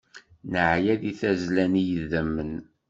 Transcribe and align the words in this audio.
Neya 0.51 0.95
di 1.01 1.11
tazzla 1.19 1.65
n 1.71 1.75
yidammen. 1.85 2.53